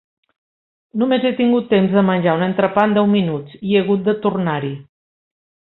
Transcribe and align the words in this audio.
Només 1.01 1.27
he 1.29 1.33
tingut 1.41 1.67
temps 1.75 1.93
de 1.99 2.05
menjar 2.09 2.35
un 2.39 2.47
entrepà 2.47 2.89
en 2.89 2.99
deu 2.99 3.13
minuts, 3.15 3.61
i 3.61 3.75
he 3.77 3.85
hagut 3.87 4.07
de 4.09 4.21
tornar-hi! 4.27 4.77